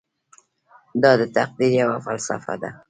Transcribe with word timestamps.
دا 1.01 1.11
د 1.19 1.21
تقدیر 1.35 1.71
یوه 1.81 1.97
فلسفه 2.05 2.53
ده. 2.61 2.69